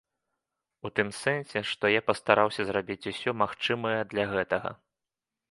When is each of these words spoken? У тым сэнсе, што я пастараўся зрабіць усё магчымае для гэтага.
У 0.87 0.91
тым 0.99 1.11
сэнсе, 1.17 1.59
што 1.71 1.91
я 1.91 2.01
пастараўся 2.07 2.61
зрабіць 2.71 3.09
усё 3.13 3.35
магчымае 3.43 3.95
для 4.15 4.25
гэтага. 4.35 4.69